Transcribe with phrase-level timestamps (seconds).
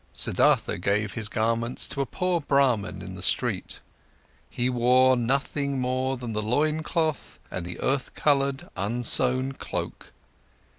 [0.15, 3.81] Siddhartha gave his garments to a poor Brahman in the street.
[4.49, 10.11] He wore nothing more than the loincloth and the earth coloured, unsown cloak.